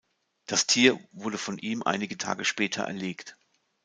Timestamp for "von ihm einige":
1.37-2.17